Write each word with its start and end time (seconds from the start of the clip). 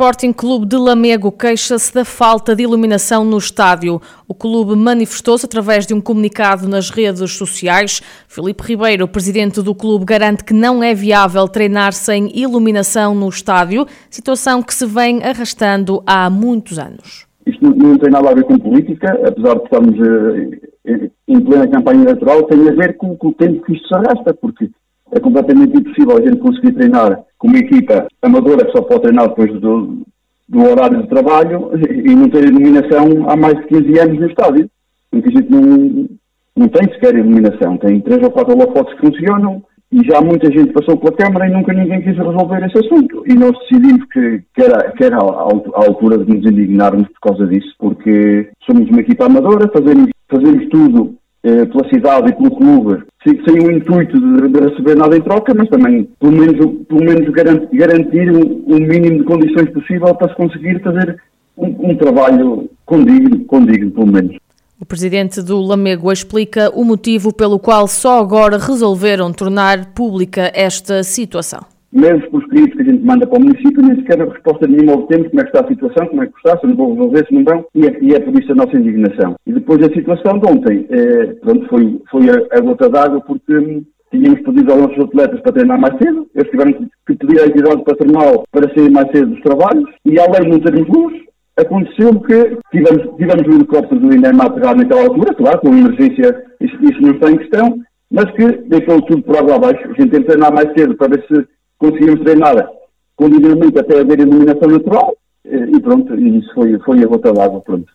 Sporting 0.00 0.32
Clube 0.32 0.64
de 0.64 0.78
Lamego 0.78 1.30
queixa-se 1.30 1.92
da 1.92 2.06
falta 2.06 2.56
de 2.56 2.62
iluminação 2.62 3.22
no 3.22 3.36
estádio. 3.36 4.00
O 4.26 4.32
clube 4.32 4.74
manifestou-se 4.74 5.44
através 5.44 5.86
de 5.86 5.92
um 5.92 6.00
comunicado 6.00 6.66
nas 6.66 6.88
redes 6.88 7.32
sociais. 7.32 8.00
Filipe 8.26 8.62
Ribeiro, 8.62 9.06
presidente 9.06 9.60
do 9.60 9.74
clube, 9.74 10.06
garante 10.06 10.42
que 10.42 10.54
não 10.54 10.82
é 10.82 10.94
viável 10.94 11.46
treinar 11.46 11.92
sem 11.92 12.30
iluminação 12.34 13.14
no 13.14 13.28
estádio, 13.28 13.84
situação 14.08 14.62
que 14.62 14.72
se 14.72 14.86
vem 14.86 15.22
arrastando 15.22 16.02
há 16.06 16.30
muitos 16.30 16.78
anos. 16.78 17.26
Isto 17.44 17.62
não 17.62 17.98
tem 17.98 18.10
nada 18.10 18.30
a 18.30 18.34
ver 18.34 18.44
com 18.44 18.58
política, 18.58 19.20
apesar 19.28 19.56
de 19.56 19.64
estarmos 19.64 19.98
uh, 19.98 21.10
em 21.28 21.40
plena 21.40 21.68
campanha 21.68 22.04
eleitoral, 22.04 22.44
tem 22.44 22.66
a 22.66 22.72
ver 22.72 22.96
com, 22.96 23.14
com 23.18 23.28
o 23.28 23.34
tempo 23.34 23.62
que 23.66 23.74
isto 23.74 23.86
se 23.86 23.94
arrasta, 23.94 24.32
porque 24.32 24.70
é 25.12 25.20
completamente 25.20 25.76
impossível 25.76 26.16
a 26.16 26.22
gente 26.22 26.38
conseguir 26.38 26.72
treinar 26.72 27.22
com 27.40 27.48
uma 27.48 27.58
equipa 27.58 28.06
amadora 28.20 28.70
só 28.70 28.82
pode 28.82 29.02
treinar 29.02 29.28
depois 29.30 29.50
do, 29.60 30.02
do 30.46 30.60
horário 30.60 31.02
de 31.02 31.08
trabalho 31.08 31.70
e 31.90 32.14
não 32.14 32.28
ter 32.28 32.44
iluminação 32.44 33.28
há 33.28 33.34
mais 33.34 33.56
de 33.56 33.66
15 33.66 33.98
anos 33.98 34.20
no 34.20 34.26
estádio. 34.28 34.70
Porque 35.10 35.28
a 35.28 35.40
gente 35.40 35.50
não, 35.50 36.08
não 36.54 36.68
tem 36.68 36.92
sequer 36.92 37.14
iluminação. 37.14 37.78
Tem 37.78 37.98
três 38.02 38.22
ou 38.22 38.30
quatro 38.30 38.54
holofotes 38.54 38.94
que 38.94 39.06
funcionam 39.06 39.62
e 39.90 40.04
já 40.04 40.20
muita 40.20 40.52
gente 40.52 40.72
passou 40.72 40.98
pela 40.98 41.16
Câmara 41.16 41.48
e 41.48 41.52
nunca 41.52 41.72
ninguém 41.72 42.02
quis 42.02 42.16
resolver 42.16 42.62
esse 42.64 42.78
assunto. 42.78 43.24
E 43.26 43.34
nós 43.34 43.52
decidimos 43.58 44.04
que, 44.12 44.42
que 44.54 44.62
era, 44.62 44.92
que 44.92 45.04
era 45.04 45.16
a, 45.16 45.86
altura 45.86 46.18
de 46.18 46.36
nos 46.36 46.46
indignarmos 46.46 47.08
por 47.08 47.30
causa 47.30 47.46
disso, 47.46 47.74
porque 47.78 48.50
somos 48.66 48.88
uma 48.90 49.00
equipa 49.00 49.24
amadora, 49.24 49.70
fazemos, 49.72 50.10
fazemos 50.28 50.68
tudo 50.68 51.16
pela 51.42 51.88
cidade 51.88 52.30
e 52.30 52.34
pelo 52.34 52.50
clube, 52.50 53.02
sem 53.24 53.58
o 53.60 53.70
intuito 53.70 54.18
de, 54.20 54.48
de, 54.48 54.60
receber 54.60 54.96
nada 54.96 55.16
em 55.16 55.22
troca, 55.22 55.54
mas 55.54 55.68
também, 55.68 56.08
pelo 56.18 56.32
menos, 56.32 56.56
pelo 56.86 57.00
menos 57.02 57.28
garantir, 57.30 57.76
garantir 57.76 58.30
um, 58.30 58.78
mínimo 58.78 59.18
de 59.18 59.24
condições 59.24 59.70
possível 59.70 60.14
para 60.14 60.28
se 60.28 60.36
conseguir 60.36 60.82
fazer 60.82 61.20
um, 61.56 61.90
um 61.90 61.96
trabalho 61.96 62.68
condigno, 62.84 63.44
condigno, 63.46 63.90
pelo 63.90 64.06
menos. 64.06 64.36
O 64.78 64.86
presidente 64.86 65.42
do 65.42 65.60
Lamego 65.60 66.10
explica 66.10 66.70
o 66.74 66.84
motivo 66.84 67.34
pelo 67.34 67.58
qual 67.58 67.86
só 67.86 68.20
agora 68.20 68.58
resolveram 68.58 69.32
tornar 69.32 69.92
pública 69.94 70.50
esta 70.54 71.02
situação 71.02 71.60
mesmo 71.92 72.30
por 72.30 72.42
escritos 72.42 72.74
que 72.74 72.82
a 72.82 72.92
gente 72.92 73.04
manda 73.04 73.26
para 73.26 73.38
o 73.38 73.42
município, 73.42 73.82
nem 73.82 73.96
sequer 73.96 74.22
a 74.22 74.24
resposta 74.24 74.66
nenhuma 74.66 74.94
obtemos 74.94 75.28
como 75.28 75.40
é 75.40 75.44
que 75.44 75.50
está 75.50 75.64
a 75.64 75.68
situação, 75.68 76.06
como 76.06 76.22
é 76.22 76.26
que 76.26 76.36
está, 76.36 76.58
se 76.58 76.66
não 76.66 76.76
vou 76.76 76.92
resolver, 76.92 77.26
se 77.26 77.34
não 77.34 77.44
vão, 77.44 77.64
e 77.74 77.86
é, 77.86 77.98
e 78.00 78.14
é 78.14 78.20
por 78.20 78.40
isso 78.40 78.52
a 78.52 78.54
nossa 78.54 78.76
indignação. 78.76 79.36
E 79.46 79.52
depois 79.52 79.80
a 79.82 79.92
situação 79.92 80.38
de 80.38 80.50
ontem, 80.50 80.86
é, 80.90 81.26
pronto, 81.34 81.68
foi, 81.68 82.00
foi 82.10 82.22
a, 82.30 82.58
a 82.58 82.60
gota 82.60 82.88
d'água 82.88 83.20
porque 83.22 83.56
hum, 83.56 83.84
tínhamos 84.10 84.40
pedido 84.40 84.72
aos 84.72 84.82
nossos 84.82 85.04
atletas 85.04 85.40
para 85.40 85.52
treinar 85.52 85.80
mais 85.80 85.96
cedo, 85.98 86.26
eles 86.34 86.50
tiveram 86.50 86.72
que 86.72 87.14
pedir 87.16 87.40
a 87.40 87.46
entidade 87.46 87.84
patronal 87.84 88.44
para 88.52 88.72
sair 88.74 88.90
mais 88.90 89.10
cedo 89.10 89.30
dos 89.30 89.40
trabalhos, 89.42 89.88
e 90.04 90.18
além 90.18 90.42
de 90.42 90.48
não 90.48 90.60
termos 90.60 90.88
luz, 90.88 91.20
aconteceu 91.58 92.20
que 92.20 92.56
tivemos, 92.70 93.16
tivemos 93.16 93.46
o 93.46 93.56
helicóptero 93.56 94.00
do 94.00 94.14
INEM 94.14 94.40
a 94.40 94.46
aterrar 94.46 94.76
naquela 94.76 95.02
altura, 95.02 95.34
claro, 95.34 95.60
com 95.60 95.68
emergência, 95.68 96.44
isso, 96.60 96.76
isso 96.82 97.02
não 97.02 97.12
está 97.12 97.30
em 97.30 97.36
questão, 97.36 97.78
mas 98.10 98.30
que 98.32 98.46
deixou 98.68 99.00
tudo 99.02 99.22
por 99.22 99.36
água 99.36 99.56
abaixo. 99.56 99.84
A 99.84 99.88
gente 99.88 100.10
tem 100.10 100.22
que 100.22 100.26
treinar 100.26 100.52
mais 100.52 100.72
cedo 100.76 100.96
para 100.96 101.16
ver 101.16 101.24
se 101.26 101.46
conseguimos 101.80 102.20
treinar 102.20 102.70
continuamente 103.16 103.78
até 103.78 104.00
haver 104.00 104.20
iluminação 104.20 104.68
natural 104.68 105.14
e 105.44 105.80
pronto, 105.80 106.14
isso 106.14 106.54
foi, 106.54 106.78
foi 106.80 107.02
a 107.02 107.06
gota 107.06 107.32
d'água, 107.32 107.60
pronto. 107.60 107.92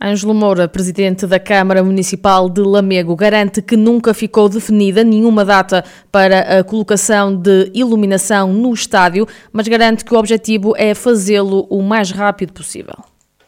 Ângelo 0.00 0.32
Moura, 0.32 0.68
presidente 0.68 1.26
da 1.26 1.40
Câmara 1.40 1.82
Municipal 1.82 2.48
de 2.48 2.60
Lamego, 2.60 3.16
garante 3.16 3.60
que 3.60 3.76
nunca 3.76 4.14
ficou 4.14 4.48
definida 4.48 5.02
nenhuma 5.02 5.44
data 5.44 5.84
para 6.12 6.60
a 6.60 6.64
colocação 6.64 7.34
de 7.34 7.72
iluminação 7.74 8.52
no 8.52 8.72
estádio, 8.72 9.26
mas 9.52 9.66
garante 9.66 10.04
que 10.04 10.14
o 10.14 10.18
objetivo 10.18 10.72
é 10.76 10.94
fazê-lo 10.94 11.66
o 11.68 11.82
mais 11.82 12.12
rápido 12.12 12.52
possível. 12.52 12.94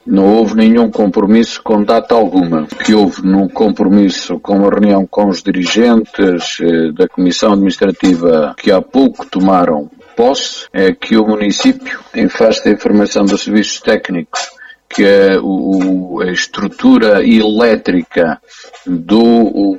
Não 0.07 0.37
houve 0.37 0.55
nenhum 0.55 0.91
compromisso 0.91 1.63
com 1.63 1.85
data 1.85 2.15
alguma. 2.15 2.63
O 2.63 2.67
que 2.67 2.95
houve 2.95 3.23
num 3.23 3.49
compromisso 3.49 4.41
com 4.41 4.57
uma 4.57 4.71
reunião 4.71 5.07
com 5.07 5.29
os 5.29 5.43
dirigentes 5.43 6.57
eh, 6.61 6.93
da 6.93 7.07
Comissão 7.07 7.53
Administrativa 7.53 8.55
que 8.57 8.73
há 8.73 8.81
pouco 8.81 9.27
tomaram 9.27 9.91
posse 10.17 10.67
é 10.73 10.93
que 10.93 11.17
o 11.17 11.27
município, 11.27 12.01
em 12.15 12.29
face 12.29 12.65
da 12.65 12.71
informação 12.71 13.25
dos 13.25 13.43
serviços 13.43 13.81
técnicos, 13.81 14.51
que 14.89 15.05
a, 15.05 15.41
o, 15.41 16.21
a 16.21 16.33
estrutura 16.33 17.25
elétrica 17.25 18.41
do, 18.85 19.79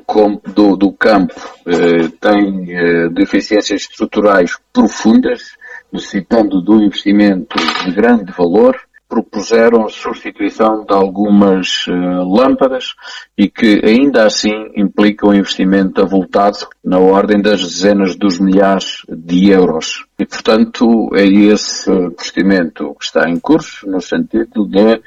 do, 0.56 0.78
do 0.78 0.92
campo 0.94 1.36
eh, 1.68 2.08
tem 2.20 2.74
eh, 2.74 3.10
deficiências 3.10 3.82
estruturais 3.82 4.58
profundas, 4.72 5.58
necessitando 5.92 6.64
de 6.64 6.72
um 6.72 6.82
investimento 6.82 7.58
de 7.84 7.92
grande 7.92 8.32
valor, 8.32 8.80
propuseram 9.12 9.84
a 9.86 9.90
substituição 9.90 10.86
de 10.86 10.94
algumas 10.94 11.86
uh, 11.86 12.24
lâmpadas 12.24 12.96
e 13.38 13.50
que 13.50 13.82
ainda 13.84 14.26
assim 14.26 14.72
implica 14.74 15.28
um 15.28 15.34
investimento 15.34 16.02
avultado 16.02 16.60
na 16.82 16.98
ordem 16.98 17.42
das 17.42 17.60
dezenas 17.60 18.16
dos 18.16 18.40
milhares 18.40 19.02
de 19.10 19.50
euros. 19.50 20.06
E, 20.18 20.26
portanto, 20.26 21.10
é 21.14 21.26
esse 21.26 21.92
procedimento 22.12 22.96
que 22.98 23.04
está 23.04 23.30
em 23.30 23.38
curso 23.38 23.86
no 23.86 24.00
sentido 24.00 24.66
de 24.66 25.02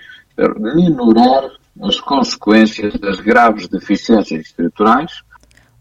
minorar 0.59 1.48
as 1.82 1.98
consequências 1.98 2.92
das 3.00 3.21
graves 3.21 3.69
deficiências 3.69 4.48
estruturais 4.48 5.22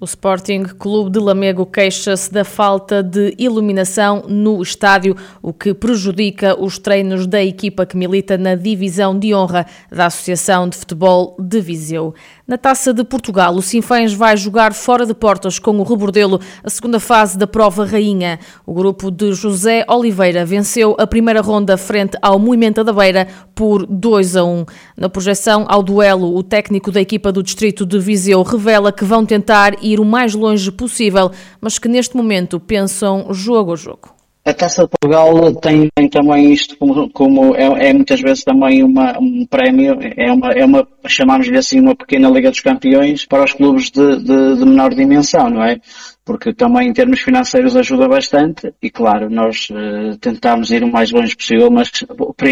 o 0.04 0.06
Sporting 0.06 0.64
Clube 0.64 1.10
de 1.10 1.18
Lamego 1.18 1.66
queixa-se 1.66 2.30
da 2.30 2.44
falta 2.44 3.02
de 3.02 3.34
iluminação 3.38 4.26
no 4.28 4.62
estádio, 4.62 5.16
o 5.42 5.54
que 5.54 5.74
prejudica 5.74 6.62
os 6.62 6.78
treinos 6.78 7.26
da 7.26 7.42
equipa 7.42 7.86
que 7.86 7.96
milita 7.96 8.38
na 8.38 8.54
divisão 8.54 9.18
de 9.18 9.34
honra 9.34 9.66
da 9.90 10.08
Associação 10.08 10.68
de 10.68 10.76
Futebol 10.76 11.38
de 11.40 11.62
Viseu. 11.62 12.14
Na 12.46 12.58
Taça 12.58 12.94
de 12.94 13.06
Portugal, 13.06 13.56
o 13.56 13.62
Sinfãs 13.62 14.14
vai 14.14 14.36
jogar 14.36 14.74
fora 14.74 15.06
de 15.06 15.14
portas 15.14 15.58
com 15.58 15.80
o 15.80 15.84
Rebordelo 15.84 16.42
a 16.62 16.70
segunda 16.70 17.00
fase 17.00 17.38
da 17.38 17.48
prova 17.48 17.86
rainha. 17.86 18.38
O 18.66 18.74
grupo 18.74 19.10
de 19.10 19.32
José 19.32 19.86
Oliveira 19.88 20.46
venceu 20.46 20.94
a 21.00 21.08
primeira 21.08 21.40
ronda 21.40 21.78
frente 21.78 22.18
ao 22.22 22.38
Moimenta 22.38 22.84
da 22.84 22.92
Beira 22.92 23.30
por 23.56 23.86
2 23.86 24.36
a 24.36 24.44
1. 24.44 24.66
Na 24.98 25.08
projeção 25.08 25.66
ao 25.70 25.82
duelo, 25.82 26.36
o 26.36 26.44
técnico 26.44 26.92
da 26.92 27.00
equipa 27.00 27.32
do 27.32 27.42
distrito 27.42 27.86
de 27.86 27.98
Viseu 27.98 28.44
revela 28.44 28.92
que 28.92 29.06
vão 29.06 29.26
tentar 29.26 29.82
ir 29.82 29.93
o 30.00 30.06
mais 30.06 30.34
longe 30.34 30.72
possível, 30.72 31.32
mas 31.60 31.80
que 31.80 31.88
neste 31.88 32.16
momento 32.16 32.60
pensam 32.60 33.34
jogo 33.34 33.74
a 33.74 33.76
jogo. 33.76 34.14
A 34.46 34.54
Taça 34.54 34.84
de 34.84 34.90
Portugal 34.90 35.56
tem, 35.56 35.88
tem 35.96 36.10
também 36.10 36.52
isto 36.52 36.78
como, 36.78 37.10
como 37.12 37.56
é, 37.56 37.90
é, 37.90 37.94
muitas 37.94 38.20
vezes 38.20 38.44
também 38.44 38.84
uma, 38.84 39.18
um 39.18 39.46
prémio, 39.46 39.98
é 40.18 40.34
uma, 40.34 40.52
é 40.52 40.66
uma 40.66 40.86
chamamos-lhe 41.08 41.58
assim, 41.58 41.80
uma 41.80 41.96
pequena 41.96 42.30
Liga 42.30 42.52
dos 42.52 42.60
Campeões 42.60 43.26
para 43.26 43.46
os 43.46 43.54
clubes 43.54 43.90
de, 43.90 44.18
de, 44.18 44.58
de 44.58 44.66
menor 44.66 44.94
dimensão, 44.94 45.50
não 45.50 45.64
é? 45.64 45.80
Porque 46.26 46.54
também 46.54 46.88
em 46.88 46.94
termos 46.94 47.20
financeiros 47.20 47.76
ajuda 47.76 48.08
bastante. 48.08 48.74
E 48.82 48.90
claro, 48.90 49.30
nós 49.30 49.68
uh, 49.70 50.18
tentamos 50.20 50.72
ir 50.72 50.84
o 50.84 50.92
mais 50.92 51.12
longe 51.12 51.36
possível, 51.36 51.70
mas 51.70 51.92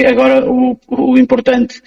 agora 0.10 0.46
o, 0.50 0.78
o 0.88 1.18
importante 1.18 1.82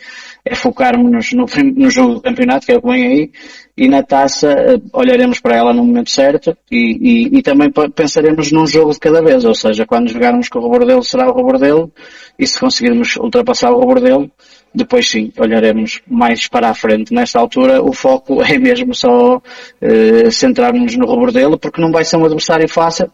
é 0.44 0.54
focarmos 0.54 1.32
no, 1.32 1.46
no 1.76 1.90
jogo 1.90 2.14
do 2.14 2.20
campeonato, 2.22 2.66
que 2.66 2.72
é 2.72 2.76
o 2.76 2.80
que 2.80 2.88
vem 2.88 3.06
aí, 3.06 3.30
e 3.76 3.88
na 3.88 4.02
taça 4.02 4.48
uh, 4.50 4.90
olharemos 4.92 5.40
para 5.40 5.56
ela 5.56 5.74
no 5.74 5.84
momento 5.84 6.10
certo 6.10 6.56
e, 6.70 7.28
e, 7.32 7.38
e, 7.38 7.42
também 7.42 7.70
pensaremos 7.94 8.50
num 8.50 8.66
jogo 8.66 8.92
de 8.92 9.00
cada 9.00 9.22
vez, 9.22 9.44
ou 9.44 9.54
seja, 9.54 9.84
quando 9.84 10.10
jogarmos 10.10 10.48
com 10.48 10.60
o 10.60 10.62
Robordelo 10.62 11.02
será 11.02 11.28
o 11.28 11.32
Robordelo 11.32 11.92
e 12.38 12.46
se 12.46 12.58
conseguirmos 12.58 13.16
ultrapassar 13.16 13.70
o 13.70 13.80
Robordelo 13.80 14.30
depois 14.74 15.08
sim, 15.08 15.32
olharemos 15.38 16.00
mais 16.06 16.48
para 16.48 16.68
a 16.70 16.74
frente. 16.74 17.14
Nesta 17.14 17.38
altura 17.38 17.82
o 17.82 17.92
foco 17.92 18.42
é 18.44 18.58
mesmo 18.58 18.94
só 18.94 19.40
eh, 19.80 20.30
centrar-nos 20.30 20.96
no 20.96 21.06
Rebordelo, 21.08 21.58
porque 21.58 21.80
não 21.80 21.92
vai 21.92 22.04
ser 22.04 22.16
um 22.16 22.24
adversário 22.24 22.68
fácil. 22.68 23.10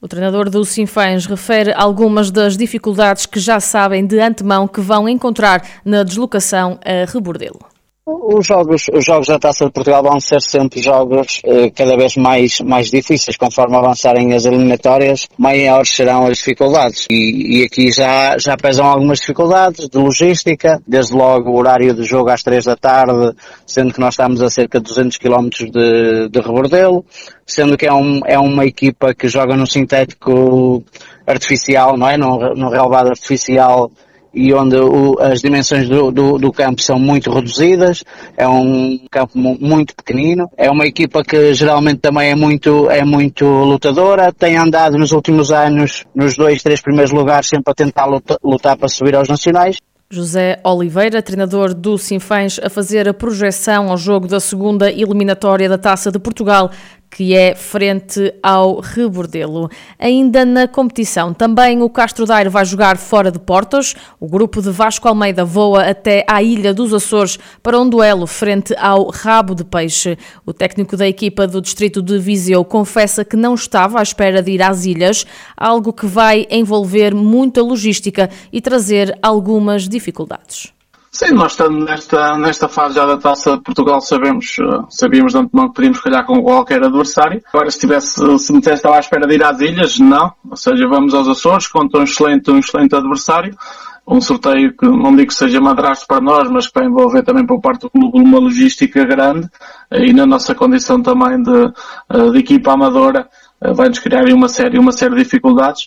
O 0.00 0.08
treinador 0.08 0.50
do 0.50 0.64
Sinfãs 0.64 1.24
refere 1.24 1.72
algumas 1.74 2.30
das 2.30 2.56
dificuldades 2.56 3.24
que 3.24 3.40
já 3.40 3.58
sabem 3.58 4.06
de 4.06 4.20
antemão 4.20 4.68
que 4.68 4.80
vão 4.80 5.08
encontrar 5.08 5.62
na 5.84 6.02
deslocação 6.02 6.78
a 6.84 7.10
Rebordelo. 7.10 7.73
Os 8.06 8.46
jogos, 8.46 8.84
os 8.92 9.02
jogos 9.02 9.28
da 9.28 9.38
Taça 9.38 9.64
de 9.64 9.70
Portugal 9.70 10.02
vão 10.02 10.20
ser 10.20 10.38
sempre 10.42 10.82
jogos 10.82 11.40
eh, 11.42 11.70
cada 11.70 11.96
vez 11.96 12.16
mais, 12.16 12.60
mais 12.60 12.90
difíceis. 12.90 13.38
Conforme 13.38 13.76
avançarem 13.76 14.34
as 14.34 14.44
eliminatórias, 14.44 15.26
maiores 15.38 15.88
serão 15.88 16.26
as 16.26 16.36
dificuldades. 16.36 17.06
E, 17.08 17.60
e, 17.60 17.64
aqui 17.64 17.90
já, 17.90 18.36
já 18.36 18.58
pesam 18.58 18.84
algumas 18.84 19.20
dificuldades 19.20 19.88
de 19.88 19.96
logística, 19.96 20.82
desde 20.86 21.14
logo 21.14 21.50
o 21.50 21.56
horário 21.56 21.94
do 21.94 22.04
jogo 22.04 22.28
às 22.28 22.42
três 22.42 22.66
da 22.66 22.76
tarde, 22.76 23.34
sendo 23.66 23.94
que 23.94 24.00
nós 24.00 24.12
estamos 24.12 24.42
a 24.42 24.50
cerca 24.50 24.78
de 24.78 24.84
200 24.84 25.16
km 25.16 25.48
de, 25.48 26.28
de 26.28 26.40
Rebordelo, 26.40 27.06
sendo 27.46 27.74
que 27.74 27.86
é, 27.86 27.92
um, 27.94 28.20
é 28.26 28.38
uma 28.38 28.66
equipa 28.66 29.14
que 29.14 29.28
joga 29.28 29.56
no 29.56 29.66
sintético 29.66 30.84
artificial, 31.26 31.96
não 31.96 32.06
é? 32.06 32.18
No 32.18 32.68
relevado 32.68 33.08
artificial 33.08 33.90
e 34.34 34.52
onde 34.52 34.76
o, 34.76 35.16
as 35.20 35.40
dimensões 35.40 35.88
do, 35.88 36.10
do, 36.10 36.38
do, 36.38 36.52
campo 36.52 36.82
são 36.82 36.98
muito 36.98 37.30
reduzidas, 37.30 38.02
é 38.36 38.46
um 38.48 38.98
campo 39.10 39.38
muito 39.38 39.94
pequenino, 39.94 40.50
é 40.56 40.70
uma 40.70 40.86
equipa 40.86 41.22
que 41.22 41.54
geralmente 41.54 42.00
também 42.00 42.30
é 42.30 42.34
muito, 42.34 42.90
é 42.90 43.04
muito 43.04 43.44
lutadora, 43.46 44.32
tem 44.32 44.56
andado 44.56 44.98
nos 44.98 45.12
últimos 45.12 45.52
anos 45.52 46.04
nos 46.14 46.36
dois, 46.36 46.62
três 46.62 46.80
primeiros 46.80 47.12
lugares 47.12 47.48
sempre 47.48 47.70
a 47.70 47.74
tentar 47.74 48.06
lutar, 48.06 48.38
lutar 48.42 48.76
para 48.76 48.88
subir 48.88 49.14
aos 49.14 49.28
nacionais. 49.28 49.76
José 50.10 50.60
Oliveira, 50.62 51.22
treinador 51.22 51.74
do 51.74 51.98
Sinfãs, 51.98 52.60
a 52.62 52.70
fazer 52.70 53.08
a 53.08 53.14
projeção 53.14 53.90
ao 53.90 53.96
jogo 53.96 54.28
da 54.28 54.38
segunda 54.38 54.90
eliminatória 54.90 55.68
da 55.68 55.78
Taça 55.78 56.12
de 56.12 56.18
Portugal, 56.18 56.70
que 57.14 57.32
é 57.32 57.54
frente 57.54 58.34
ao 58.42 58.80
Rebordelo. 58.80 59.70
Ainda 59.96 60.44
na 60.44 60.66
competição, 60.66 61.32
também 61.32 61.80
o 61.80 61.88
Castro 61.88 62.26
Daire 62.26 62.50
vai 62.50 62.64
jogar 62.64 62.96
fora 62.96 63.30
de 63.30 63.38
Portos. 63.38 63.94
O 64.18 64.26
grupo 64.26 64.60
de 64.60 64.70
Vasco 64.70 65.06
Almeida 65.06 65.44
voa 65.44 65.84
até 65.84 66.26
à 66.28 66.42
Ilha 66.42 66.74
dos 66.74 66.92
Açores 66.92 67.38
para 67.62 67.78
um 67.78 67.88
duelo 67.88 68.26
frente 68.26 68.74
ao 68.76 69.10
Rabo 69.10 69.54
de 69.54 69.62
Peixe. 69.62 70.18
O 70.44 70.52
técnico 70.52 70.96
da 70.96 71.06
equipa 71.06 71.46
do 71.46 71.60
distrito 71.60 72.02
de 72.02 72.18
Viseu 72.18 72.64
confessa 72.64 73.24
que 73.24 73.36
não 73.36 73.54
estava 73.54 74.00
à 74.00 74.02
espera 74.02 74.42
de 74.42 74.50
ir 74.50 74.60
às 74.60 74.84
ilhas, 74.84 75.24
algo 75.56 75.92
que 75.92 76.06
vai 76.06 76.48
envolver 76.50 77.14
muita 77.14 77.62
logística 77.62 78.28
e 78.52 78.60
trazer 78.60 79.16
algumas 79.22 79.88
dificuldades. 79.88 80.73
Sim, 81.16 81.30
nós 81.30 81.52
estamos 81.52 81.84
nesta, 81.84 82.36
nesta 82.36 82.66
fase 82.66 82.96
já 82.96 83.06
da 83.06 83.16
Taça 83.16 83.56
de 83.56 83.62
Portugal, 83.62 84.00
sabemos, 84.00 84.56
eh, 84.58 84.84
sabíamos 84.88 85.32
de 85.32 85.38
antemão 85.38 85.68
que 85.68 85.74
podíamos 85.74 86.00
calhar 86.00 86.26
com 86.26 86.42
qualquer 86.42 86.82
adversário. 86.82 87.40
Agora, 87.52 87.70
se 87.70 87.78
tivesse, 87.78 88.14
se 88.40 88.52
me 88.52 88.60
tivesse 88.60 88.80
estava 88.80 88.96
à 88.96 88.98
espera 88.98 89.24
de 89.24 89.32
ir 89.32 89.44
às 89.44 89.60
ilhas, 89.60 90.00
não. 90.00 90.32
Ou 90.50 90.56
seja, 90.56 90.88
vamos 90.88 91.14
aos 91.14 91.28
Açores 91.28 91.68
contra 91.68 92.00
um 92.00 92.02
excelente, 92.02 92.50
um 92.50 92.58
excelente 92.58 92.96
adversário. 92.96 93.56
Um 94.04 94.20
sorteio 94.20 94.76
que 94.76 94.86
não 94.86 95.14
digo 95.14 95.28
que 95.28 95.34
seja 95.34 95.60
madrasto 95.60 96.04
para 96.08 96.20
nós, 96.20 96.50
mas 96.50 96.66
que 96.66 96.76
vai 96.76 96.88
envolver 96.88 97.22
também 97.22 97.46
por 97.46 97.60
parte 97.60 97.82
do 97.82 97.90
clube 97.90 98.18
uma 98.18 98.40
logística 98.40 99.04
grande 99.04 99.48
e 99.92 100.12
na 100.12 100.26
nossa 100.26 100.52
condição 100.52 101.00
também 101.00 101.40
de, 101.40 101.72
eh, 102.10 102.30
de 102.32 102.38
equipa 102.40 102.72
amadora 102.72 103.28
eh, 103.62 103.72
vai-nos 103.72 104.00
criar 104.00 104.24
uma 104.32 104.48
série, 104.48 104.80
uma 104.80 104.90
série 104.90 105.14
de 105.14 105.22
dificuldades. 105.22 105.86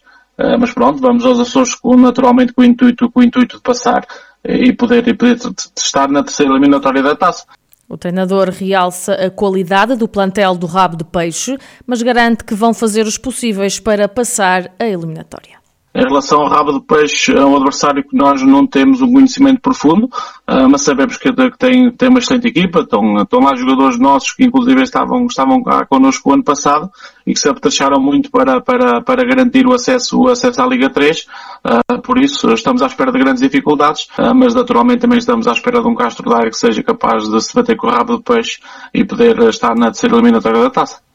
Mas 0.59 0.71
pronto, 0.71 1.01
vamos 1.01 1.25
aos 1.25 1.39
Açores 1.39 1.75
naturalmente 1.97 2.53
com 2.53 2.61
o 2.61 2.63
intuito, 2.63 3.09
com 3.09 3.21
o 3.21 3.23
intuito 3.23 3.57
de 3.57 3.63
passar 3.63 4.05
e 4.43 4.73
poder, 4.73 5.07
e 5.07 5.13
poder 5.13 5.37
estar 5.75 6.07
na 6.09 6.23
terceira 6.23 6.51
eliminatória 6.51 7.01
da 7.01 7.15
taça. 7.15 7.45
O 7.89 7.97
treinador 7.97 8.49
realça 8.49 9.13
a 9.13 9.29
qualidade 9.29 9.95
do 9.95 10.07
plantel 10.07 10.55
do 10.55 10.67
rabo 10.67 10.97
de 10.97 11.05
peixe, 11.05 11.57
mas 11.85 12.01
garante 12.01 12.43
que 12.43 12.53
vão 12.53 12.73
fazer 12.73 13.05
os 13.05 13.17
possíveis 13.17 13.79
para 13.79 14.09
passar 14.09 14.71
a 14.77 14.85
eliminatória. 14.85 15.56
Em 15.97 16.03
relação 16.03 16.41
ao 16.41 16.47
rabo 16.47 16.73
de 16.73 16.81
peixe, 16.81 17.35
é 17.35 17.43
um 17.43 17.55
adversário 17.55 18.07
que 18.07 18.15
nós 18.15 18.39
não 18.43 18.67
temos 18.67 19.01
um 19.01 19.11
conhecimento 19.11 19.59
profundo, 19.59 20.07
ah, 20.45 20.69
mas 20.69 20.83
sabemos 20.83 21.17
que 21.17 21.33
tem, 21.57 21.91
tem 21.91 22.09
uma 22.09 22.19
excelente 22.19 22.47
equipa. 22.47 22.81
Estão, 22.81 23.17
estão 23.17 23.39
lá 23.39 23.55
jogadores 23.55 23.97
nossos 23.97 24.31
que 24.31 24.43
inclusive 24.43 24.79
estavam, 24.83 25.25
estavam 25.25 25.63
cá 25.63 25.87
connosco 25.87 26.29
o 26.29 26.33
ano 26.33 26.43
passado 26.43 26.91
e 27.25 27.33
que 27.33 27.39
se 27.39 27.49
apetrecharam 27.49 27.99
muito 27.99 28.29
para, 28.29 28.61
para, 28.61 29.01
para 29.01 29.27
garantir 29.27 29.65
o 29.65 29.73
acesso, 29.73 30.21
o 30.21 30.27
acesso 30.29 30.61
à 30.61 30.67
Liga 30.67 30.87
3. 30.87 31.25
Ah, 31.63 31.97
por 32.03 32.19
isso, 32.19 32.47
estamos 32.53 32.83
à 32.83 32.85
espera 32.85 33.11
de 33.11 33.17
grandes 33.17 33.41
dificuldades, 33.41 34.07
ah, 34.19 34.35
mas 34.35 34.53
naturalmente 34.53 34.99
também 34.99 35.17
estamos 35.17 35.47
à 35.47 35.51
espera 35.51 35.81
de 35.81 35.87
um 35.87 35.95
Castro 35.95 36.29
Daire 36.29 36.51
que 36.51 36.57
seja 36.57 36.83
capaz 36.83 37.27
de 37.27 37.41
se 37.41 37.55
bater 37.55 37.75
com 37.75 37.87
o 37.87 37.89
rabo 37.89 38.17
de 38.17 38.23
peixe 38.23 38.59
e 38.93 39.03
poder 39.03 39.39
estar 39.49 39.75
na 39.75 39.87
terceira 39.87 40.15
eliminatória 40.15 40.61
da 40.61 40.69
taça. 40.69 41.06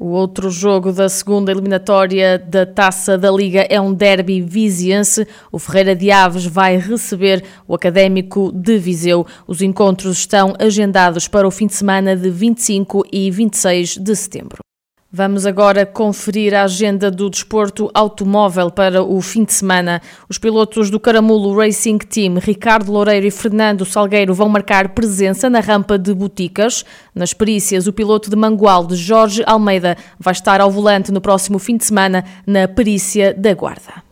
O 0.00 0.10
outro 0.10 0.48
jogo 0.48 0.92
da 0.92 1.08
segunda 1.08 1.50
eliminatória 1.50 2.38
da 2.38 2.64
Taça 2.64 3.18
da 3.18 3.32
Liga 3.32 3.66
é 3.68 3.80
um 3.80 3.92
derby 3.92 4.40
viziense. 4.40 5.26
O 5.50 5.58
Ferreira 5.58 5.96
de 5.96 6.08
Aves 6.12 6.46
vai 6.46 6.76
receber 6.76 7.42
o 7.66 7.74
Académico 7.74 8.52
de 8.52 8.78
Viseu. 8.78 9.26
Os 9.44 9.60
encontros 9.60 10.18
estão 10.18 10.54
agendados 10.56 11.26
para 11.26 11.48
o 11.48 11.50
fim 11.50 11.66
de 11.66 11.74
semana 11.74 12.14
de 12.14 12.30
25 12.30 13.06
e 13.12 13.28
26 13.28 13.96
de 13.96 14.14
setembro. 14.14 14.67
Vamos 15.10 15.46
agora 15.46 15.86
conferir 15.86 16.54
a 16.54 16.64
agenda 16.64 17.10
do 17.10 17.30
desporto 17.30 17.90
automóvel 17.94 18.70
para 18.70 19.02
o 19.02 19.18
fim 19.22 19.42
de 19.42 19.54
semana. 19.54 20.02
Os 20.28 20.36
pilotos 20.36 20.90
do 20.90 21.00
Caramulo 21.00 21.56
Racing 21.56 21.96
Team, 21.96 22.34
Ricardo 22.34 22.92
Loureiro 22.92 23.26
e 23.26 23.30
Fernando 23.30 23.86
Salgueiro, 23.86 24.34
vão 24.34 24.50
marcar 24.50 24.90
presença 24.90 25.48
na 25.48 25.60
rampa 25.60 25.98
de 25.98 26.12
Boticas. 26.12 26.84
Nas 27.14 27.32
perícias, 27.32 27.86
o 27.86 27.92
piloto 27.92 28.28
de 28.28 28.36
Mangual, 28.36 28.86
de 28.86 28.96
Jorge 28.96 29.42
Almeida, 29.46 29.96
vai 30.20 30.32
estar 30.32 30.60
ao 30.60 30.70
volante 30.70 31.10
no 31.10 31.22
próximo 31.22 31.58
fim 31.58 31.78
de 31.78 31.86
semana 31.86 32.22
na 32.46 32.68
perícia 32.68 33.32
da 33.32 33.54
Guarda. 33.54 34.07